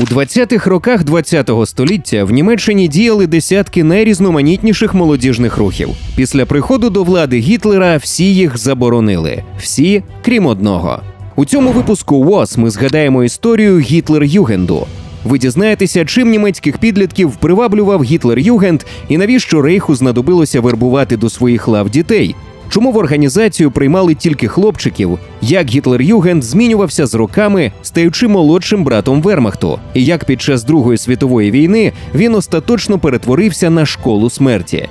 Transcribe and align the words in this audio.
20-х 0.00 0.70
роках 0.70 1.04
20-го 1.04 1.66
століття 1.66 2.24
в 2.24 2.30
Німеччині 2.30 2.88
діяли 2.88 3.26
десятки 3.26 3.84
найрізноманітніших 3.84 4.94
молодіжних 4.94 5.56
рухів. 5.56 5.88
Після 6.16 6.46
приходу 6.46 6.90
до 6.90 7.04
влади 7.04 7.38
Гітлера 7.38 7.96
всі 7.96 8.34
їх 8.34 8.58
заборонили, 8.58 9.42
всі 9.60 10.02
крім 10.24 10.46
одного. 10.46 11.02
У 11.36 11.44
цьому 11.44 11.72
випуску 11.72 12.22
ВОЗ 12.22 12.58
ми 12.58 12.70
згадаємо 12.70 13.24
історію 13.24 13.78
Гітлер-Югенду. 13.78 14.86
Ви 15.24 15.38
дізнаєтеся, 15.38 16.04
чим 16.04 16.30
німецьких 16.30 16.78
підлітків 16.78 17.36
приваблював 17.36 18.02
Гітлер-Югенд 18.02 18.80
і 19.08 19.18
навіщо 19.18 19.62
рейху 19.62 19.94
знадобилося 19.94 20.60
вербувати 20.60 21.16
до 21.16 21.30
своїх 21.30 21.68
лав 21.68 21.90
дітей. 21.90 22.34
Чому 22.70 22.92
в 22.92 22.96
організацію 22.96 23.70
приймали 23.70 24.14
тільки 24.14 24.48
хлопчиків? 24.48 25.18
Як 25.42 25.66
Гітлер-Югенд 25.66 26.42
змінювався 26.42 27.06
з 27.06 27.14
роками, 27.14 27.72
стаючи 27.82 28.28
молодшим 28.28 28.84
братом 28.84 29.22
Вермахту, 29.22 29.78
і 29.94 30.04
як 30.04 30.24
під 30.24 30.42
час 30.42 30.64
Другої 30.64 30.98
світової 30.98 31.50
війни 31.50 31.92
він 32.14 32.34
остаточно 32.34 32.98
перетворився 32.98 33.70
на 33.70 33.86
школу 33.86 34.30
смерті? 34.30 34.88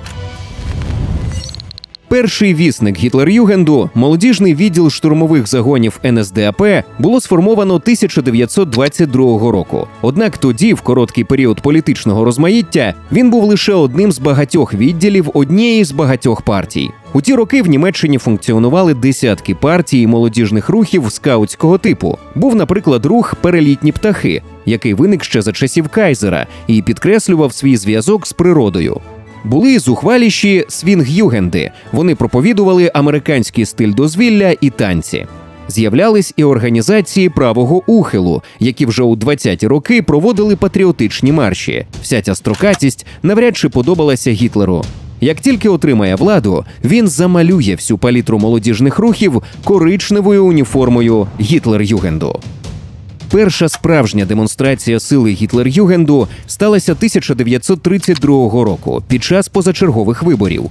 Перший 2.08 2.54
вісник 2.54 2.98
Гітлер-Югенду, 2.98 3.90
молодіжний 3.94 4.54
відділ 4.54 4.90
штурмових 4.90 5.46
загонів 5.46 6.00
НСДАП, 6.04 6.62
було 6.98 7.20
сформовано 7.20 7.74
1922 7.74 9.22
року. 9.52 9.88
Однак 10.02 10.38
тоді, 10.38 10.74
в 10.74 10.80
короткий 10.80 11.24
період 11.24 11.60
політичного 11.60 12.24
розмаїття, 12.24 12.94
він 13.12 13.30
був 13.30 13.44
лише 13.44 13.72
одним 13.72 14.12
з 14.12 14.18
багатьох 14.18 14.74
відділів 14.74 15.30
однієї 15.34 15.84
з 15.84 15.92
багатьох 15.92 16.42
партій. 16.42 16.90
У 17.12 17.20
ті 17.20 17.34
роки 17.34 17.62
в 17.62 17.66
Німеччині 17.66 18.18
функціонували 18.18 18.94
десятки 18.94 19.54
партій 19.54 20.06
молодіжних 20.06 20.68
рухів 20.68 21.04
скаутського 21.08 21.78
типу. 21.78 22.18
Був, 22.34 22.54
наприклад, 22.54 23.06
рух 23.06 23.34
Перелітні 23.34 23.92
птахи, 23.92 24.42
який 24.66 24.94
виник 24.94 25.24
ще 25.24 25.42
за 25.42 25.52
часів 25.52 25.88
Кайзера 25.88 26.46
і 26.66 26.82
підкреслював 26.82 27.52
свій 27.52 27.76
зв'язок 27.76 28.26
з 28.26 28.32
природою. 28.32 29.00
Були 29.44 29.78
зухваліші 29.78 30.64
свінгюгенди. 30.68 31.70
Вони 31.92 32.14
проповідували 32.14 32.90
американський 32.94 33.64
стиль 33.64 33.94
дозвілля 33.94 34.54
і 34.60 34.70
танці. 34.70 35.26
З'являлись 35.68 36.34
і 36.36 36.44
організації 36.44 37.28
правого 37.28 37.82
ухилу, 37.86 38.42
які 38.60 38.86
вже 38.86 39.02
у 39.02 39.16
20-ті 39.16 39.66
роки 39.66 40.02
проводили 40.02 40.56
патріотичні 40.56 41.32
марші. 41.32 41.86
Вся 42.02 42.22
ця 42.22 42.34
строкатість 42.34 43.06
навряд 43.22 43.56
чи 43.56 43.68
подобалася 43.68 44.30
Гітлеру. 44.30 44.84
Як 45.20 45.40
тільки 45.40 45.68
отримає 45.68 46.14
владу, 46.14 46.64
він 46.84 47.08
замалює 47.08 47.74
всю 47.74 47.98
палітру 47.98 48.38
молодіжних 48.38 48.98
рухів 48.98 49.42
коричневою 49.64 50.46
уніформою 50.46 51.26
Гітлер-Югенду. 51.40 52.36
Перша 53.30 53.68
справжня 53.68 54.24
демонстрація 54.24 55.00
сили 55.00 55.30
Гітлер-Югенду 55.30 56.26
сталася 56.46 56.92
1932 56.92 58.64
року 58.64 59.02
під 59.08 59.24
час 59.24 59.48
позачергових 59.48 60.22
виборів. 60.22 60.64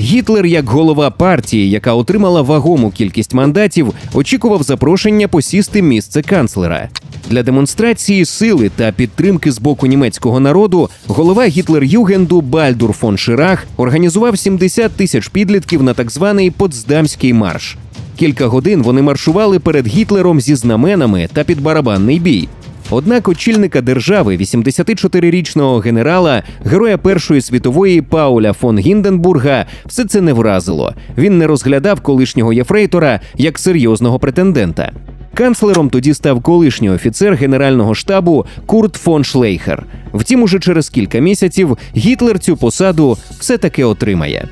Гітлер, 0.00 0.46
як 0.46 0.68
голова 0.68 1.10
партії, 1.10 1.70
яка 1.70 1.94
отримала 1.94 2.42
вагому 2.42 2.90
кількість 2.90 3.34
мандатів, 3.34 3.92
очікував 4.14 4.62
запрошення 4.62 5.28
посісти 5.28 5.82
місце 5.82 6.22
канцлера. 6.22 6.88
Для 7.30 7.42
демонстрації 7.42 8.24
сили 8.24 8.70
та 8.76 8.92
підтримки 8.92 9.52
з 9.52 9.58
боку 9.58 9.86
німецького 9.86 10.40
народу 10.40 10.90
голова 11.06 11.44
Гітлер-Югенду 11.46 12.40
Бальдур 12.40 12.92
фон 12.92 13.18
Ширах 13.18 13.66
організував 13.76 14.38
70 14.38 14.92
тисяч 14.92 15.28
підлітків 15.28 15.82
на 15.82 15.94
так 15.94 16.10
званий 16.10 16.50
Потсдамський 16.50 17.32
марш. 17.32 17.76
Кілька 18.16 18.46
годин 18.46 18.82
вони 18.82 19.02
маршували 19.02 19.58
перед 19.58 19.86
Гітлером 19.86 20.40
зі 20.40 20.54
знаменами 20.54 21.28
та 21.32 21.44
під 21.44 21.60
барабанний 21.60 22.18
бій. 22.18 22.48
Однак 22.90 23.28
очільника 23.28 23.80
держави, 23.80 24.36
84-річного 24.36 25.78
генерала, 25.78 26.42
героя 26.64 26.98
Першої 26.98 27.40
світової 27.40 28.02
Пауля 28.02 28.52
фон 28.52 28.78
Гінденбурга, 28.78 29.66
все 29.86 30.04
це 30.04 30.20
не 30.20 30.32
вразило. 30.32 30.94
Він 31.18 31.38
не 31.38 31.46
розглядав 31.46 32.00
колишнього 32.00 32.52
єфрейтора 32.52 33.20
як 33.36 33.58
серйозного 33.58 34.18
претендента. 34.18 34.92
Канцлером 35.34 35.90
тоді 35.90 36.14
став 36.14 36.42
колишній 36.42 36.90
офіцер 36.90 37.34
Генерального 37.34 37.94
штабу 37.94 38.46
Курт 38.66 38.94
фон 38.94 39.24
Шлейхер. 39.24 39.86
Втім, 40.12 40.42
уже 40.42 40.58
через 40.58 40.88
кілька 40.88 41.18
місяців 41.18 41.78
Гітлер 41.96 42.38
цю 42.38 42.56
посаду 42.56 43.18
все 43.38 43.58
таки 43.58 43.84
отримає. 43.84 44.48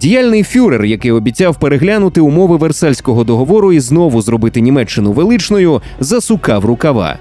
Діяльний 0.00 0.42
фюрер, 0.42 0.84
який 0.84 1.10
обіцяв 1.10 1.58
переглянути 1.58 2.20
умови 2.20 2.56
Версальського 2.56 3.24
договору 3.24 3.72
і 3.72 3.80
знову 3.80 4.22
зробити 4.22 4.60
Німеччину 4.60 5.12
величною, 5.12 5.82
засукав 6.00 6.64
рукава. 6.64 7.18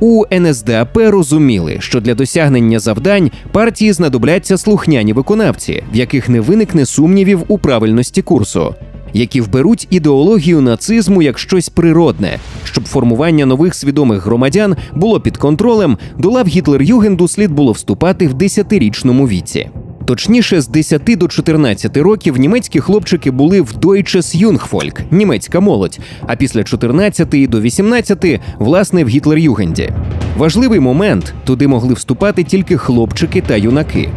У 0.00 0.24
НСДАП 0.32 0.96
розуміли, 0.96 1.76
що 1.80 2.00
для 2.00 2.14
досягнення 2.14 2.78
завдань 2.78 3.30
партії 3.52 3.92
знадобляться 3.92 4.58
слухняні 4.58 5.12
виконавці, 5.12 5.82
в 5.92 5.96
яких 5.96 6.28
не 6.28 6.40
виникне 6.40 6.86
сумнівів 6.86 7.44
у 7.48 7.58
правильності 7.58 8.22
курсу, 8.22 8.74
які 9.12 9.40
вберуть 9.40 9.86
ідеологію 9.90 10.60
нацизму 10.60 11.22
як 11.22 11.38
щось 11.38 11.68
природне, 11.68 12.38
щоб 12.64 12.84
формування 12.84 13.46
нових 13.46 13.74
свідомих 13.74 14.26
громадян 14.26 14.76
було 14.94 15.20
під 15.20 15.36
контролем, 15.36 15.98
до 16.18 16.30
лав 16.30 16.46
Гітлер-Югенду 16.46 17.28
слід 17.28 17.52
було 17.52 17.72
вступати 17.72 18.28
в 18.28 18.34
десятирічному 18.34 19.28
віці. 19.28 19.68
Точніше, 20.04 20.60
з 20.60 20.68
10 20.68 21.02
до 21.16 21.28
14 21.28 21.96
років 21.96 22.36
німецькі 22.36 22.80
хлопчики 22.80 23.30
були 23.30 23.60
в 23.60 23.72
Deutsches 23.80 24.44
Jungvolk– 24.44 25.00
німецька 25.10 25.60
молодь, 25.60 25.98
а 26.26 26.36
після 26.36 26.64
14 26.64 27.50
до 27.50 27.60
18– 27.60 28.40
власне 28.58 29.04
в 29.04 29.08
Гітлер-Югенді. 29.08 29.90
Важливий 30.36 30.80
момент 30.80 31.34
туди 31.44 31.68
могли 31.68 31.94
вступати 31.94 32.44
тільки 32.44 32.76
хлопчики 32.76 33.40
та 33.40 33.56
юнаки. 33.56 34.08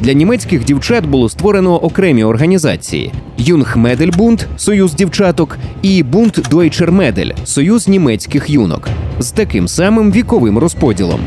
Для 0.00 0.12
німецьких 0.12 0.64
дівчат 0.64 1.06
було 1.06 1.28
створено 1.28 1.76
окремі 1.84 2.24
організації: 2.24 3.12
Юнгмедельбунд 3.38 4.42
Союз 4.56 4.94
дівчаток 4.94 5.58
і 5.82 6.02
Бунд 6.02 6.32
Deutscher 6.32 6.90
Медель 6.90 7.30
Союз 7.44 7.88
німецьких 7.88 8.50
юнок 8.50 8.88
з 9.18 9.30
таким 9.30 9.68
самим 9.68 10.12
віковим 10.12 10.58
розподілом. 10.58 11.20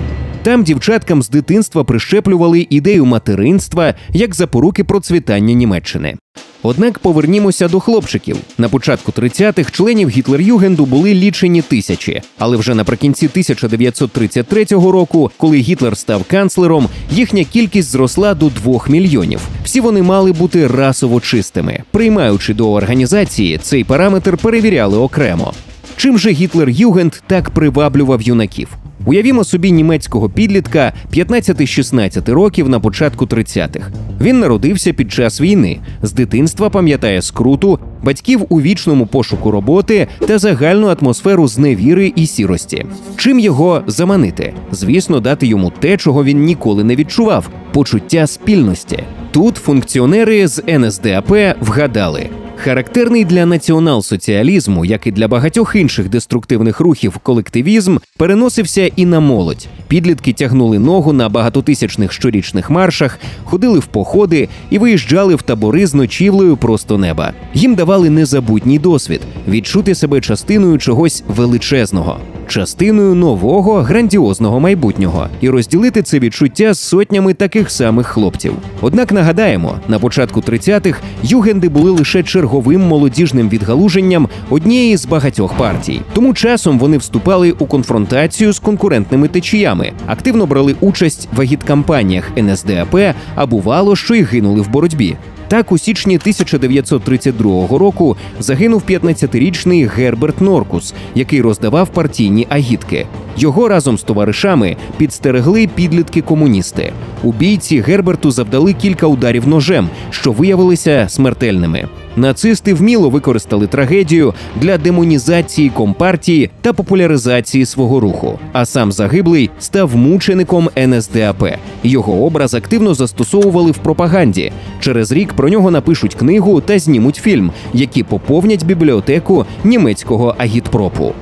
Там 0.44 0.64
дівчаткам 0.64 1.22
з 1.22 1.30
дитинства 1.30 1.84
прищеплювали 1.84 2.68
ідею 2.70 3.06
материнства 3.06 3.94
як 4.10 4.36
запоруки 4.36 4.84
процвітання 4.84 5.54
Німеччини. 5.54 6.16
Однак 6.64 7.00
повернімося 7.00 7.68
до 7.68 7.80
хлопчиків. 7.80 8.38
На 8.58 8.70
початку 8.70 9.12
30-х 9.12 9.72
членів 9.72 10.10
Гітлер-Югенду 10.10 10.86
були 10.86 11.14
лічені 11.14 11.62
тисячі, 11.62 12.22
але 12.38 12.58
вже 12.58 12.76
наприкінці 12.76 13.26
1933 13.26 14.66
року, 14.70 15.32
коли 15.38 15.58
Гітлер 15.58 15.98
став 15.98 16.24
канцлером, 16.24 16.90
їхня 17.12 17.44
кількість 17.44 17.92
зросла 17.92 18.34
до 18.34 18.50
2 18.50 18.80
мільйонів. 18.88 19.40
Всі 19.64 19.80
вони 19.80 20.02
мали 20.02 20.32
бути 20.32 20.68
расово 20.68 21.20
чистими. 21.20 21.84
Приймаючи 21.92 22.54
до 22.54 22.74
організації, 22.74 23.58
цей 23.58 23.84
параметр 23.84 24.38
перевіряли 24.38 24.98
окремо. 24.98 25.54
Чим 25.96 26.20
же 26.20 26.30
Гітлер-Югенд 26.30 27.22
так 27.28 27.50
приваблював 27.50 28.22
юнаків? 28.22 28.68
Уявімо 29.06 29.44
собі 29.44 29.72
німецького 29.72 30.30
підлітка 30.30 30.94
15-16 31.14 32.32
років 32.32 32.70
на 32.70 32.80
початку 32.80 33.26
30-х. 33.26 33.88
Він 34.22 34.40
народився 34.40 34.94
під 34.94 35.12
час 35.12 35.42
війни, 35.42 35.80
з 36.02 36.14
дитинства 36.14 36.70
пам'ятає 36.70 37.22
скруту, 37.22 37.80
батьків 38.04 38.46
у 38.50 38.62
вічному 38.62 39.06
пошуку 39.06 39.52
роботи 39.52 40.08
та 40.28 40.38
загальну 40.38 40.88
атмосферу 41.02 41.48
зневіри 41.48 42.14
і 42.16 42.28
сірості. 42.28 42.86
Чим 43.18 43.40
його 43.40 43.84
заманити? 43.88 44.54
Звісно, 44.72 45.20
дати 45.20 45.48
йому 45.48 45.72
те, 45.80 45.98
чого 45.98 46.24
він 46.24 46.44
ніколи 46.44 46.84
не 46.84 46.96
відчував 46.96 47.50
почуття 47.74 48.28
спільності. 48.28 49.04
Тут 49.32 49.56
функціонери 49.56 50.48
з 50.48 50.64
НСДАП 50.68 51.32
вгадали. 51.62 52.30
Характерний 52.64 53.26
для 53.26 53.46
націонал-соціалізму, 53.46 54.86
як 54.86 55.08
і 55.08 55.12
для 55.12 55.28
багатьох 55.28 55.76
інших 55.76 56.10
деструктивних 56.10 56.80
рухів, 56.80 57.18
колективізм 57.18 57.98
переносився 58.18 58.92
і 58.96 59.06
на 59.06 59.20
молодь. 59.20 59.68
Підлітки 59.88 60.34
тягнули 60.34 60.80
ногу 60.80 61.14
на 61.14 61.30
багатотисячних 61.30 62.12
щорічних 62.12 62.70
маршах, 62.70 63.20
ходили 63.44 63.80
в 63.80 63.86
походи 63.86 64.50
і 64.70 64.78
виїжджали 64.78 65.36
в 65.36 65.42
табори 65.42 65.88
з 65.88 65.94
ночівлею 65.94 66.58
просто 66.58 66.98
неба. 66.98 67.34
Їм 67.54 67.76
давали 67.76 68.10
незабутній 68.10 68.80
досвід 68.80 69.22
відчути 69.48 69.96
себе 69.96 70.22
частиною 70.22 70.78
чогось 70.78 71.24
величезного, 71.28 72.20
частиною 72.48 73.16
нового 73.16 73.82
грандіозного 73.82 74.60
майбутнього 74.60 75.28
і 75.42 75.50
розділити 75.50 76.02
це 76.02 76.20
відчуття 76.20 76.74
з 76.74 76.80
сотнями 76.80 77.34
таких 77.34 77.72
самих 77.72 78.08
хлопців. 78.08 78.54
Однак 78.82 79.12
нагадаємо, 79.12 79.80
на 79.88 80.00
початку 80.00 80.40
30-х 80.40 81.00
югенди 81.24 81.70
були 81.70 81.92
лише 81.92 82.24
черговим 82.52 82.82
молодіжним 82.82 83.50
відгалуженням 83.50 84.28
однієї 84.50 84.98
з 84.98 85.06
багатьох 85.06 85.54
партій. 85.54 86.02
Тому 86.14 86.34
часом 86.34 86.80
вони 86.80 86.98
вступали 86.98 87.52
у 87.52 87.66
конфронтацію 87.66 88.54
з 88.54 88.60
конкурентними 88.60 89.28
течіями, 89.28 89.92
активно 90.08 90.46
брали 90.46 90.76
участь 90.82 91.30
в 91.36 91.42
агіткампаніях 91.42 92.32
НСДАП, 92.38 92.96
а 93.36 93.46
бувало, 93.46 93.96
що 93.96 94.16
й 94.16 94.24
гинули 94.24 94.62
в 94.62 94.70
боротьбі. 94.70 95.16
Так, 95.48 95.72
у 95.72 95.78
січні 95.78 96.16
1932 96.16 97.78
року 97.78 98.18
загинув 98.40 98.84
15-річний 98.90 99.90
Герберт 99.90 100.42
Норкус, 100.42 100.94
який 101.16 101.42
роздавав 101.42 101.90
партійні 101.90 102.48
агітки. 102.50 103.08
Його 103.38 103.68
разом 103.68 103.98
з 103.98 104.04
товаришами 104.04 104.78
підстерегли 104.98 105.68
підлітки 105.68 106.22
комуністи. 106.22 106.94
У 107.24 107.34
бійці 107.34 107.80
Герберту 107.82 108.32
завдали 108.32 108.74
кілька 108.74 109.08
ударів 109.08 109.48
ножем, 109.48 109.90
що 110.10 110.32
виявилися 110.32 111.06
смертельними. 111.10 111.88
Нацисти 112.22 112.74
вміло 112.74 113.10
використали 113.10 113.68
трагедію 113.68 114.34
для 114.56 114.78
демонізації 114.78 115.70
компартії 115.70 116.50
та 116.62 116.74
популяризації 116.74 117.66
свого 117.66 118.00
руху. 118.00 118.40
А 118.52 118.66
сам 118.66 118.92
загиблий 118.92 119.50
став 119.60 119.96
мучеником 119.96 120.70
НСДАП. 120.78 121.44
Його 121.84 122.26
образ 122.26 122.54
активно 122.54 122.94
застосовували 122.94 123.72
в 123.72 123.78
пропаганді. 123.78 124.52
Через 124.80 125.12
рік 125.12 125.34
про 125.34 125.50
нього 125.50 125.72
напишуть 125.72 126.16
книгу 126.16 126.62
та 126.62 126.80
знімуть 126.80 127.16
фільм, 127.16 127.52
які 127.74 128.04
поповнять 128.04 128.66
бібліотеку 128.66 129.46
німецького 129.64 130.36
агітпропу. 130.38 131.14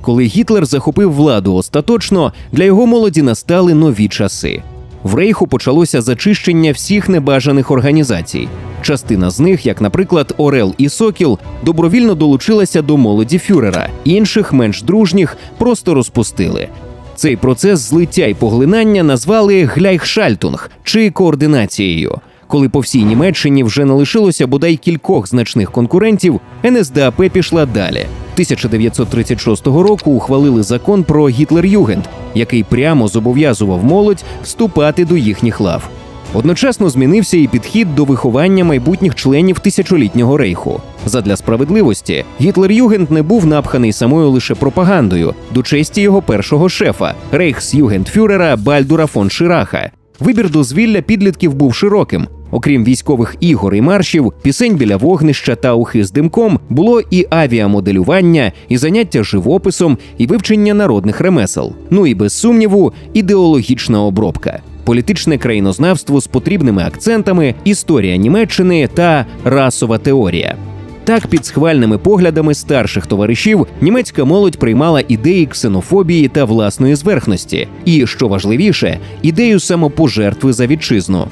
Коли 0.00 0.24
Гітлер 0.24 0.66
захопив 0.66 1.12
владу 1.12 1.54
остаточно, 1.54 2.32
для 2.52 2.64
його 2.64 2.86
молоді 2.86 3.22
настали 3.22 3.74
нові 3.74 4.08
часи. 4.08 4.62
В 5.02 5.14
рейху 5.14 5.46
почалося 5.46 6.00
зачищення 6.02 6.72
всіх 6.72 7.08
небажаних 7.08 7.70
організацій. 7.70 8.48
Частина 8.82 9.30
з 9.30 9.40
них, 9.40 9.66
як, 9.66 9.80
наприклад, 9.80 10.34
Орел 10.36 10.74
і 10.78 10.88
Сокіл, 10.88 11.38
добровільно 11.64 12.14
долучилася 12.14 12.82
до 12.82 12.96
молоді 12.96 13.38
фюрера, 13.38 13.88
інших, 14.04 14.52
менш 14.52 14.82
дружніх, 14.82 15.36
просто 15.58 15.94
розпустили. 15.94 16.68
Цей 17.16 17.36
процес 17.36 17.80
злиття 17.80 18.26
й 18.26 18.34
поглинання 18.34 19.02
назвали 19.02 19.64
гляйхшальтунг 19.64 20.70
чи 20.84 21.10
координацією. 21.10 22.18
Коли 22.46 22.68
по 22.68 22.80
всій 22.80 23.04
Німеччині 23.04 23.64
вже 23.64 23.84
не 23.84 23.92
лишилося 23.92 24.46
бодай 24.46 24.76
кількох 24.76 25.28
значних 25.28 25.72
конкурентів, 25.72 26.40
НСДАП 26.64 27.28
пішла 27.32 27.66
далі. 27.66 28.06
1936 28.40 29.66
року 29.66 30.10
ухвалили 30.10 30.62
закон 30.62 31.04
про 31.04 31.28
Гітлер-Югенд, 31.28 32.04
який 32.34 32.64
прямо 32.64 33.08
зобов'язував 33.08 33.84
молодь 33.84 34.24
вступати 34.42 35.04
до 35.04 35.16
їхніх 35.16 35.60
лав. 35.60 35.90
Одночасно 36.34 36.90
змінився 36.90 37.36
і 37.36 37.46
підхід 37.46 37.94
до 37.94 38.04
виховання 38.04 38.64
майбутніх 38.64 39.14
членів 39.14 39.58
тисячолітнього 39.58 40.36
рейху. 40.36 40.80
Задля 41.06 41.36
справедливості 41.36 42.24
Гітлер-Югенд 42.40 43.12
не 43.12 43.22
був 43.22 43.46
напханий 43.46 43.92
самою 43.92 44.30
лише 44.30 44.54
пропагандою 44.54 45.34
до 45.50 45.62
честі 45.62 46.00
його 46.00 46.22
першого 46.22 46.68
шефа 46.68 47.14
рейхсюгендфюрера 47.32 48.56
Бальдура 48.56 49.06
фон 49.06 49.30
Шираха. 49.30 49.90
Вибір 50.20 50.50
дозвілля 50.50 51.02
підлітків 51.02 51.54
був 51.54 51.74
широким. 51.74 52.26
Окрім 52.50 52.84
військових 52.84 53.36
ігор 53.40 53.74
і 53.74 53.80
маршів, 53.80 54.32
пісень 54.42 54.76
біля 54.76 54.96
вогнища 54.96 55.56
та 55.56 55.74
ухи 55.74 56.04
з 56.04 56.12
димком 56.12 56.58
було 56.68 57.00
і 57.10 57.26
авіамоделювання, 57.30 58.52
і 58.68 58.76
заняття 58.76 59.22
живописом, 59.22 59.98
і 60.18 60.26
вивчення 60.26 60.74
народних 60.74 61.20
ремесел. 61.20 61.72
Ну 61.90 62.06
і 62.06 62.14
без 62.14 62.32
сумніву, 62.32 62.92
ідеологічна 63.14 64.02
обробка. 64.02 64.60
Політичне 64.84 65.38
країнознавство 65.38 66.20
з 66.20 66.26
потрібними 66.26 66.82
акцентами, 66.82 67.54
історія 67.64 68.16
Німеччини 68.16 68.88
та 68.94 69.26
расова 69.44 69.98
теорія. 69.98 70.56
Так, 71.04 71.26
під 71.26 71.46
схвальними 71.46 71.98
поглядами 71.98 72.54
старших 72.54 73.06
товаришів 73.06 73.66
німецька 73.80 74.24
молодь 74.24 74.58
приймала 74.58 75.02
ідеї 75.08 75.46
ксенофобії 75.46 76.28
та 76.28 76.44
власної 76.44 76.94
зверхності, 76.94 77.68
і 77.84 78.06
що 78.06 78.28
важливіше, 78.28 78.98
ідею 79.22 79.60
самопожертви 79.60 80.52
за 80.52 80.66
вітчизну. 80.66 81.28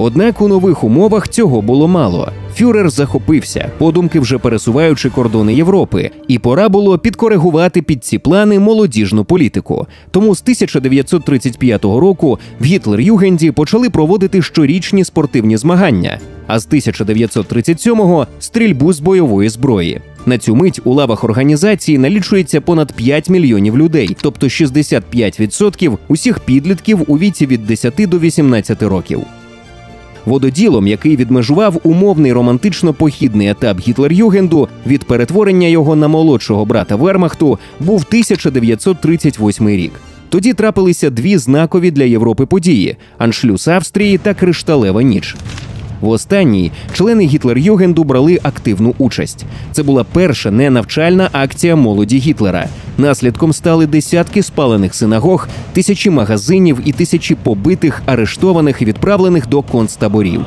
Однак 0.00 0.40
у 0.40 0.48
нових 0.48 0.84
умовах 0.84 1.28
цього 1.28 1.62
було 1.62 1.88
мало. 1.88 2.32
Фюрер 2.54 2.90
захопився, 2.90 3.70
подумки 3.78 4.20
вже 4.20 4.38
пересуваючи 4.38 5.10
кордони 5.10 5.54
Європи, 5.54 6.10
і 6.28 6.38
пора 6.38 6.68
було 6.68 6.98
підкоригувати 6.98 7.82
під 7.82 8.04
ці 8.04 8.18
плани 8.18 8.58
молодіжну 8.58 9.24
політику. 9.24 9.86
Тому 10.10 10.34
з 10.34 10.42
1935 10.42 11.84
року 11.84 12.38
в 12.60 12.64
Гітлер-Югенді 12.64 13.50
почали 13.50 13.90
проводити 13.90 14.42
щорічні 14.42 15.04
спортивні 15.04 15.56
змагання, 15.56 16.18
а 16.46 16.58
з 16.58 16.68
1937-го– 16.68 18.26
стрільбу 18.38 18.92
з 18.92 19.00
бойової 19.00 19.48
зброї. 19.48 20.00
На 20.26 20.38
цю 20.38 20.56
мить 20.56 20.80
у 20.84 20.94
лавах 20.94 21.24
організації 21.24 21.98
налічується 21.98 22.60
понад 22.60 22.92
5 22.92 23.30
мільйонів 23.30 23.78
людей, 23.78 24.16
тобто 24.20 24.46
65% 24.46 25.98
усіх 26.08 26.40
підлітків 26.40 27.04
у 27.06 27.18
віці 27.18 27.46
від 27.46 27.66
10 27.66 27.94
до 28.08 28.18
18 28.18 28.82
років. 28.82 29.20
Вододілом, 30.26 30.86
який 30.86 31.16
відмежував 31.16 31.80
умовний 31.82 32.32
романтично-похідний 32.32 33.50
етап 33.50 33.78
Гітлер-Югенду 33.80 34.68
від 34.86 35.04
перетворення 35.04 35.68
його 35.68 35.96
на 35.96 36.08
молодшого 36.08 36.64
брата 36.64 36.96
Вермахту, 36.96 37.58
був 37.80 38.04
1938 38.08 39.68
рік. 39.68 39.92
Тоді 40.28 40.52
трапилися 40.52 41.10
дві 41.10 41.38
знакові 41.38 41.90
для 41.90 42.04
Європи 42.04 42.46
події: 42.46 42.96
аншлюс 43.18 43.68
Австрії 43.68 44.18
та 44.18 44.34
Кришталева 44.34 45.02
ніч. 45.02 45.36
В 46.00 46.08
останній 46.08 46.72
члени 46.94 47.26
Гітлер-Югенду 47.26 48.04
брали 48.04 48.40
активну 48.42 48.94
участь. 48.98 49.44
Це 49.72 49.82
була 49.82 50.04
перша 50.04 50.50
ненавчальна 50.50 51.28
акція 51.32 51.76
молоді 51.76 52.18
Гітлера. 52.18 52.66
Наслідком 52.98 53.52
стали 53.52 53.86
десятки 53.86 54.42
спалених 54.42 54.94
синагог, 54.94 55.48
тисячі 55.72 56.10
магазинів 56.10 56.78
і 56.84 56.92
тисячі 56.92 57.34
побитих, 57.34 58.02
арештованих 58.06 58.82
і 58.82 58.84
відправлених 58.84 59.48
до 59.48 59.62
концтаборів. 59.62 60.44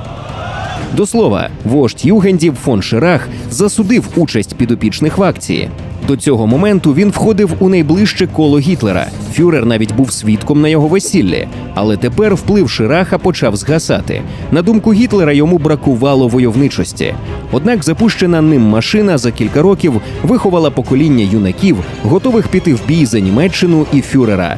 До 0.96 1.06
слова, 1.06 1.50
вождь 1.66 2.06
Югендів 2.06 2.56
фон 2.56 2.82
Ширах 2.82 3.28
засудив 3.50 4.08
участь 4.16 4.56
підопічних 4.56 5.18
в 5.18 5.24
акції. 5.24 5.70
До 6.12 6.18
цього 6.18 6.48
моменту 6.48 6.94
він 6.94 7.10
входив 7.10 7.54
у 7.60 7.70
найближче 7.70 8.28
коло 8.28 8.60
Гітлера. 8.60 9.08
Фюрер 9.34 9.66
навіть 9.66 9.96
був 9.96 10.12
свідком 10.12 10.62
на 10.62 10.68
його 10.68 10.88
весіллі. 10.88 11.48
Але 11.76 11.98
тепер 11.98 12.36
вплив 12.36 12.70
Шираха 12.70 13.18
почав 13.18 13.56
згасати. 13.56 14.22
На 14.52 14.62
думку 14.62 14.94
Гітлера, 14.94 15.34
йому 15.34 15.58
бракувало 15.58 16.28
войовничості. 16.28 17.14
Однак 17.52 17.84
запущена 17.84 18.42
ним 18.42 18.62
машина 18.62 19.18
за 19.18 19.32
кілька 19.32 19.62
років 19.62 20.02
виховала 20.24 20.72
покоління 20.72 21.28
юнаків, 21.32 21.78
готових 22.04 22.48
піти 22.48 22.74
в 22.74 22.80
бій 22.88 23.06
за 23.06 23.20
Німеччину 23.20 23.86
і 23.94 24.02
Фюрера. 24.02 24.58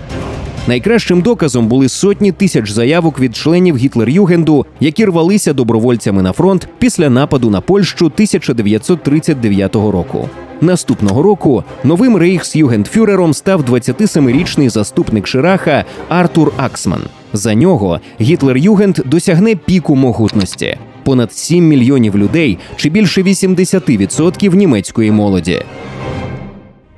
Найкращим 0.68 1.22
доказом 1.22 1.68
були 1.68 1.90
сотні 1.90 2.32
тисяч 2.32 2.72
заявок 2.72 3.20
від 3.20 3.36
членів 3.36 3.78
Гітлер-Югенду, 3.78 4.66
які 4.80 5.06
рвалися 5.06 5.54
добровольцями 5.54 6.22
на 6.22 6.32
фронт 6.32 6.68
після 6.80 7.10
нападу 7.10 7.50
на 7.50 7.62
Польщу 7.62 8.06
1939 8.06 9.76
року. 9.76 10.30
Наступного 10.64 11.24
року 11.24 11.64
новим 11.84 12.18
рейхсюгендфюрером 12.18 13.34
став 13.34 13.62
27-річний 13.62 14.70
заступник 14.70 15.28
Шираха 15.28 15.86
Артур 16.10 16.54
Аксман. 16.58 17.02
За 17.34 17.54
нього 17.54 18.00
Гітлер-Югенд 18.22 19.06
досягне 19.06 19.56
піку 19.56 19.96
могутності 19.96 20.78
понад 21.04 21.34
7 21.34 21.68
мільйонів 21.68 22.18
людей 22.18 22.58
чи 22.76 22.90
більше 22.90 23.22
80% 23.22 24.56
німецької 24.56 25.12
молоді. 25.12 25.62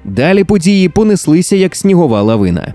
Далі 0.03 0.43
події 0.43 0.89
понеслися 0.89 1.55
як 1.55 1.75
снігова 1.75 2.21
лавина. 2.21 2.73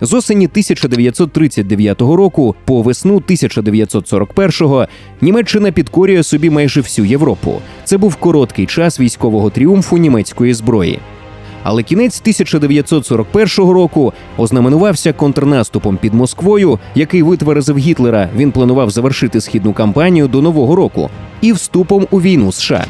З 0.00 0.14
осені 0.14 0.46
1939 0.46 2.00
року 2.00 2.54
по 2.64 2.82
весну 2.82 3.18
1941-го 3.18 4.86
Німеччина 5.20 5.72
підкорює 5.72 6.22
собі 6.22 6.50
майже 6.50 6.80
всю 6.80 7.06
Європу. 7.06 7.60
Це 7.84 7.98
був 7.98 8.16
короткий 8.16 8.66
час 8.66 9.00
військового 9.00 9.50
тріумфу 9.50 9.98
німецької 9.98 10.54
зброї. 10.54 10.98
Але 11.62 11.82
кінець 11.82 12.20
1941 12.20 13.70
року 13.70 14.12
ознаменувався 14.36 15.12
контрнаступом 15.12 15.96
під 15.96 16.14
Москвою, 16.14 16.78
який 16.94 17.22
витверзив 17.22 17.78
Гітлера. 17.78 18.28
Він 18.36 18.52
планував 18.52 18.90
завершити 18.90 19.40
східну 19.40 19.72
кампанію 19.72 20.28
до 20.28 20.42
нового 20.42 20.76
року 20.76 21.10
і 21.40 21.52
вступом 21.52 22.06
у 22.10 22.20
війну 22.20 22.52
США. 22.52 22.86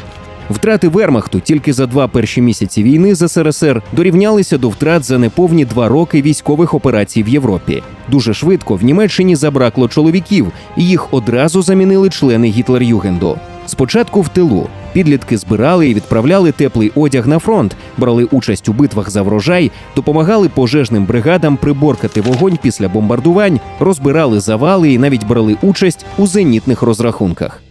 Втрати 0.51 0.89
Вермахту 0.89 1.41
тільки 1.41 1.73
за 1.73 1.87
два 1.87 2.09
перші 2.09 2.43
місяці 2.43 2.83
війни 2.83 3.15
з 3.15 3.29
СРСР 3.29 3.83
дорівнялися 3.93 4.59
до 4.59 4.69
втрат 4.69 5.05
за 5.05 5.19
неповні 5.19 5.65
два 5.65 5.89
роки 5.89 6.23
військових 6.23 6.75
операцій 6.75 7.23
в 7.23 7.29
Європі. 7.29 7.83
Дуже 8.09 8.35
швидко 8.35 8.75
в 8.75 8.85
Німеччині 8.85 9.37
забракло 9.37 9.89
чоловіків, 9.89 10.53
і 10.77 10.85
їх 10.85 11.15
одразу 11.15 11.63
замінили 11.63 12.11
члени 12.11 12.47
Гітлер-Югенду. 12.47 13.37
Спочатку 13.67 14.21
в 14.21 14.29
тилу 14.29 14.67
підлітки 14.93 15.39
збирали 15.39 15.89
і 15.89 15.95
відправляли 15.95 16.53
теплий 16.53 16.93
одяг 16.95 17.29
на 17.29 17.39
фронт, 17.39 17.77
брали 17.97 18.25
участь 18.25 18.69
у 18.69 18.73
битвах 18.73 19.11
за 19.11 19.23
врожай, 19.23 19.71
допомагали 19.97 20.49
пожежним 20.49 21.05
бригадам 21.05 21.57
приборкати 21.57 22.21
вогонь 22.21 22.59
після 22.63 22.89
бомбардувань, 22.89 23.61
розбирали 23.81 24.41
завали 24.41 24.93
і 24.93 24.99
навіть 24.99 25.27
брали 25.27 25.57
участь 25.63 26.07
у 26.19 26.27
зенітних 26.27 26.83
розрахунках. 26.83 27.63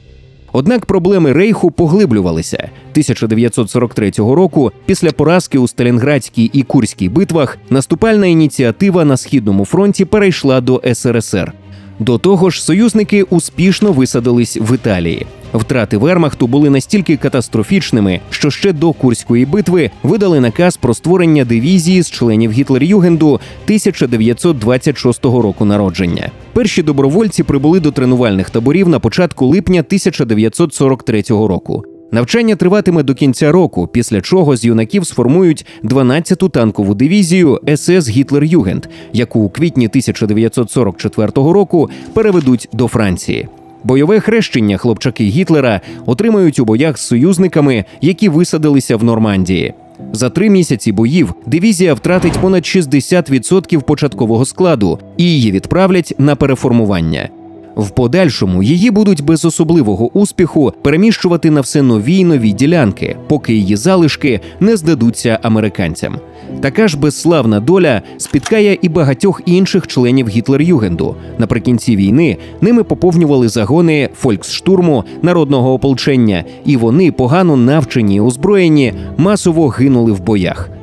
Однак 0.59 0.85
проблеми 0.85 1.33
рейху 1.33 1.71
поглиблювалися 1.71 2.57
1943 2.91 4.11
року. 4.17 4.71
Після 4.85 5.11
поразки 5.11 5.57
у 5.57 5.67
Сталінградській 5.67 6.49
і 6.53 6.63
Курській 6.63 7.09
битвах 7.09 7.57
наступальна 7.69 8.27
ініціатива 8.27 9.05
на 9.05 9.17
східному 9.17 9.65
фронті 9.65 10.05
перейшла 10.05 10.61
до 10.61 10.81
СРСР. 10.93 11.53
До 11.99 12.17
того 12.17 12.49
ж, 12.49 12.63
союзники 12.63 13.23
успішно 13.23 13.91
висадились 13.91 14.57
в 14.61 14.75
Італії. 14.75 15.25
Втрати 15.53 15.97
Вермахту 15.97 16.47
були 16.47 16.69
настільки 16.69 17.17
катастрофічними, 17.17 18.19
що 18.29 18.51
ще 18.51 18.73
до 18.73 18.93
Курської 18.93 19.45
битви 19.45 19.91
видали 20.03 20.39
наказ 20.39 20.77
про 20.77 20.93
створення 20.93 21.45
дивізії 21.45 22.01
з 22.01 22.11
членів 22.11 22.51
Гітлер-Югенду 22.51 23.33
1926 23.33 25.25
року 25.25 25.65
народження. 25.65 26.31
Перші 26.53 26.83
добровольці 26.83 27.43
прибули 27.43 27.79
до 27.79 27.91
тренувальних 27.91 28.49
таборів 28.49 28.89
на 28.89 28.99
початку 28.99 29.45
липня 29.45 29.79
1943 29.79 31.21
року. 31.29 31.83
Навчання 32.11 32.55
триватиме 32.55 33.03
до 33.03 33.15
кінця 33.15 33.51
року, 33.51 33.87
після 33.87 34.21
чого 34.21 34.55
з 34.55 34.65
юнаків 34.65 35.07
сформують 35.07 35.65
12-ту 35.83 36.49
танкову 36.49 36.95
дивізію 36.95 37.61
СС 37.75 38.09
Гітлер-Югенд, 38.09 38.83
яку 39.13 39.39
у 39.39 39.49
квітні 39.49 39.87
1944 39.87 41.31
року 41.35 41.89
переведуть 42.13 42.69
до 42.73 42.87
Франції. 42.87 43.47
Бойове 43.87 44.19
хрещення 44.19 44.77
хлопчаки 44.77 45.23
Гітлера 45.23 45.81
отримають 46.05 46.59
у 46.59 46.65
боях 46.65 46.97
з 46.97 47.01
союзниками, 47.01 47.85
які 48.01 48.29
висадилися 48.29 48.97
в 48.97 49.03
Нормандії. 49.03 49.73
За 50.13 50.29
три 50.29 50.49
місяці 50.49 50.91
боїв 50.91 51.33
дивізія 51.45 51.93
втратить 51.93 52.33
понад 52.33 52.63
60% 52.63 53.81
початкового 53.81 54.45
складу 54.45 54.99
і 55.17 55.23
її 55.23 55.51
відправлять 55.51 56.13
на 56.17 56.35
переформування. 56.35 57.29
В 57.77 57.89
подальшому 57.89 58.63
її 58.63 58.91
будуть 58.91 59.23
без 59.23 59.45
особливого 59.45 60.17
успіху 60.17 60.73
переміщувати 60.81 61.51
на 61.51 61.61
все 61.61 61.81
нові 61.81 62.15
й 62.15 62.25
нові 62.25 62.51
ділянки, 62.51 63.15
поки 63.27 63.53
її 63.53 63.75
залишки 63.75 64.39
не 64.59 64.77
здадуться 64.77 65.39
американцям. 65.41 66.15
Така 66.61 66.87
ж 66.87 66.97
безславна 66.97 67.59
доля 67.59 68.01
спіткає 68.17 68.77
і 68.81 68.89
багатьох 68.89 69.41
інших 69.45 69.87
членів 69.87 70.27
Гітлер-Югенду. 70.27 71.15
Наприкінці 71.37 71.95
війни 71.95 72.37
ними 72.61 72.83
поповнювали 72.83 73.47
загони 73.47 74.09
фольксштурму 74.19 75.03
народного 75.21 75.73
ополчення, 75.73 76.43
і 76.65 76.77
вони, 76.77 77.11
погано 77.11 77.55
навчені 77.55 78.15
і 78.15 78.19
озброєні, 78.19 78.93
масово 79.17 79.67
гинули 79.67 80.11
в 80.11 80.19
боях. 80.19 80.76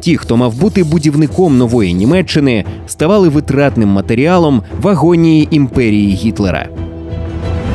Ті, 0.00 0.16
хто 0.16 0.36
мав 0.36 0.60
бути 0.60 0.84
будівником 0.84 1.58
нової 1.58 1.94
Німеччини, 1.94 2.64
ставали 2.86 3.28
витратним 3.28 3.88
матеріалом 3.88 4.62
в 4.82 4.88
агонії 4.88 5.48
імперії 5.50 6.14
Гітлера. 6.14 6.68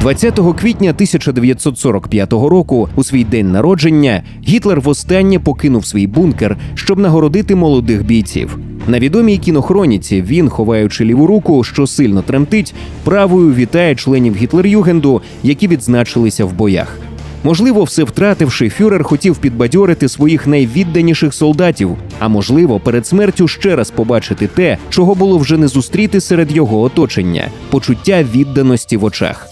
20 0.01 0.39
квітня 0.59 0.89
1945 0.89 2.33
року, 2.33 2.89
у 2.95 3.03
свій 3.03 3.23
день 3.23 3.51
народження, 3.51 4.23
Гітлер 4.47 4.81
востаннє 4.81 5.39
покинув 5.39 5.85
свій 5.85 6.07
бункер, 6.07 6.57
щоб 6.73 6.99
нагородити 6.99 7.55
молодих 7.55 8.05
бійців. 8.05 8.59
На 8.87 8.99
відомій 8.99 9.37
кінохроніці 9.37 10.21
він, 10.21 10.49
ховаючи 10.49 11.05
ліву 11.05 11.27
руку, 11.27 11.63
що 11.63 11.87
сильно 11.87 12.21
тремтить, 12.21 12.73
правою 13.03 13.53
вітає 13.53 13.95
членів 13.95 14.35
Гітлер-Югенду, 14.35 15.21
які 15.43 15.67
відзначилися 15.67 16.45
в 16.45 16.53
боях. 16.53 16.97
Можливо, 17.45 17.83
все 17.83 18.03
втративши, 18.03 18.69
фюрер 18.69 19.03
хотів 19.03 19.37
підбадьорити 19.37 20.09
своїх 20.09 20.47
найвідданіших 20.47 21.33
солдатів, 21.33 21.97
а 22.19 22.27
можливо, 22.27 22.79
перед 22.79 23.07
смертю 23.07 23.47
ще 23.47 23.75
раз 23.75 23.91
побачити 23.91 24.47
те, 24.47 24.77
чого 24.89 25.15
було 25.15 25.37
вже 25.37 25.57
не 25.57 25.67
зустріти 25.67 26.21
серед 26.21 26.51
його 26.51 26.81
оточення 26.81 27.47
почуття 27.69 28.23
відданості 28.23 28.97
в 28.97 29.03
очах. 29.03 29.49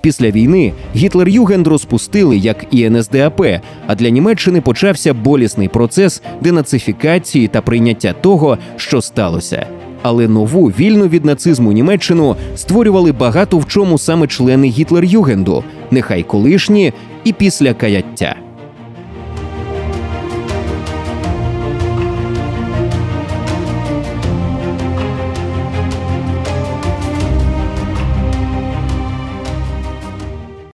Після 0.00 0.30
війни 0.30 0.72
Гітлер-Югенд 0.96 1.68
розпустили 1.68 2.36
як 2.36 2.64
і 2.70 2.90
НСДАП, 2.90 3.42
а 3.86 3.94
для 3.94 4.08
Німеччини 4.08 4.60
почався 4.60 5.14
болісний 5.14 5.68
процес 5.68 6.22
денацифікації 6.40 7.48
та 7.48 7.60
прийняття 7.60 8.12
того, 8.12 8.58
що 8.76 9.02
сталося. 9.02 9.66
Але 10.04 10.28
нову 10.28 10.66
вільну 10.66 11.08
від 11.08 11.24
нацизму 11.24 11.72
Німеччину 11.72 12.36
створювали 12.56 13.12
багато 13.12 13.58
в 13.58 13.66
чому 13.66 13.98
саме 13.98 14.26
члени 14.26 14.66
Гітлер-Югенду, 14.66 15.62
нехай 15.90 16.22
колишні 16.22 16.92
і 17.24 17.32
після 17.32 17.74
каяття. 17.74 18.43